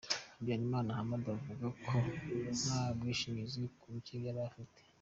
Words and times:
Muhayimana 0.39 0.97
Hamad 0.97 1.23
avuga 1.35 1.67
ko 1.85 1.95
nta 2.61 2.81
bwishingizi 2.97 3.57
na 3.63 3.69
buke 3.91 4.15
yari 4.25 4.41
afite. 4.49 4.79